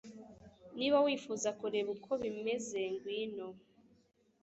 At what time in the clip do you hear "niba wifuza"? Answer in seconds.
0.77-1.49